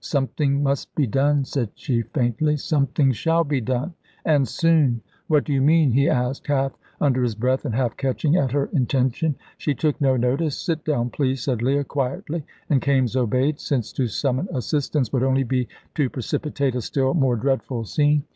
[0.03, 3.93] "Something must be done," said she, faintly "something shall be done,
[4.25, 8.35] and soon." "What do you mean?" he asked, half under his breath, and half catching
[8.35, 9.35] at her intention.
[9.59, 10.57] She took no notice.
[10.59, 15.43] "Sit down, please!" said Leah, quietly, and Kaimes obeyed, since to summon assistance would only
[15.43, 18.23] be to precipitate a still more dreadful scene.